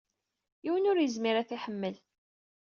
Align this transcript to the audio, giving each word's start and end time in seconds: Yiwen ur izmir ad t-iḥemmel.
Yiwen 0.63 0.89
ur 0.91 0.97
izmir 0.99 1.35
ad 1.37 1.47
t-iḥemmel. 1.47 1.95